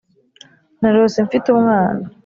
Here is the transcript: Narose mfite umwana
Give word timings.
Narose 0.79 1.17
mfite 1.27 1.47
umwana 1.55 2.03